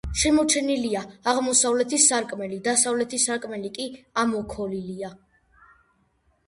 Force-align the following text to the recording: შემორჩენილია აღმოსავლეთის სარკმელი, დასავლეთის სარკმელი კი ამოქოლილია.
შემორჩენილია 0.19 1.03
აღმოსავლეთის 1.33 2.07
სარკმელი, 2.13 2.59
დასავლეთის 2.69 3.27
სარკმელი 3.31 3.73
კი 3.77 3.87
ამოქოლილია. 4.25 5.17